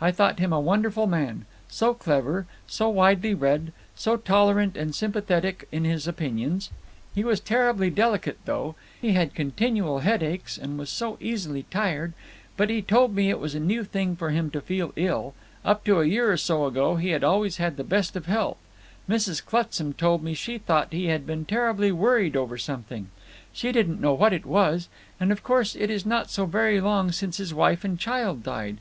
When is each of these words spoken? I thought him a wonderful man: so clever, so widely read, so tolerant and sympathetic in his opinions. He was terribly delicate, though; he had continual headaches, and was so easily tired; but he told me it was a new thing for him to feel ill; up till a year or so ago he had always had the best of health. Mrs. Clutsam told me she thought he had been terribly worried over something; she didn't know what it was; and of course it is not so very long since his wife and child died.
I 0.00 0.10
thought 0.10 0.40
him 0.40 0.52
a 0.52 0.58
wonderful 0.58 1.06
man: 1.06 1.44
so 1.68 1.94
clever, 1.94 2.44
so 2.66 2.88
widely 2.88 3.34
read, 3.34 3.72
so 3.94 4.16
tolerant 4.16 4.76
and 4.76 4.92
sympathetic 4.92 5.68
in 5.70 5.84
his 5.84 6.08
opinions. 6.08 6.70
He 7.14 7.22
was 7.22 7.38
terribly 7.38 7.88
delicate, 7.88 8.38
though; 8.46 8.74
he 9.00 9.12
had 9.12 9.32
continual 9.32 10.00
headaches, 10.00 10.58
and 10.58 10.76
was 10.76 10.90
so 10.90 11.18
easily 11.20 11.66
tired; 11.70 12.14
but 12.56 12.68
he 12.68 12.82
told 12.82 13.14
me 13.14 13.30
it 13.30 13.38
was 13.38 13.54
a 13.54 13.60
new 13.60 13.84
thing 13.84 14.16
for 14.16 14.30
him 14.30 14.50
to 14.50 14.60
feel 14.60 14.92
ill; 14.96 15.34
up 15.64 15.84
till 15.84 16.00
a 16.00 16.04
year 16.04 16.32
or 16.32 16.36
so 16.36 16.66
ago 16.66 16.96
he 16.96 17.10
had 17.10 17.22
always 17.22 17.58
had 17.58 17.76
the 17.76 17.84
best 17.84 18.16
of 18.16 18.26
health. 18.26 18.58
Mrs. 19.08 19.40
Clutsam 19.44 19.92
told 19.92 20.20
me 20.24 20.34
she 20.34 20.58
thought 20.58 20.92
he 20.92 21.04
had 21.06 21.24
been 21.24 21.44
terribly 21.44 21.92
worried 21.92 22.34
over 22.34 22.58
something; 22.58 23.08
she 23.52 23.70
didn't 23.70 24.00
know 24.00 24.14
what 24.14 24.32
it 24.32 24.44
was; 24.46 24.88
and 25.20 25.30
of 25.30 25.44
course 25.44 25.76
it 25.76 25.90
is 25.90 26.04
not 26.04 26.28
so 26.28 26.44
very 26.44 26.80
long 26.80 27.12
since 27.12 27.36
his 27.36 27.54
wife 27.54 27.84
and 27.84 28.00
child 28.00 28.42
died. 28.42 28.78